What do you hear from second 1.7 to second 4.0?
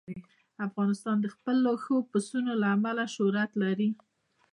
ښو پسونو له امله شهرت لري.